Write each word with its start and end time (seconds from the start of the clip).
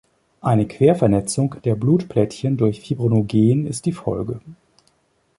Eine 0.41 0.67
Quervernetzung 0.67 1.57
der 1.63 1.75
Blutplättchen 1.75 2.57
durch 2.57 2.81
Fibrinogen 2.81 3.67
ist 3.67 3.85
die 3.85 3.91
Folge. 3.91 4.41